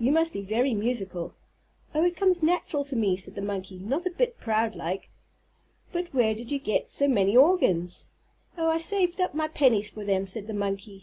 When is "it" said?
2.04-2.16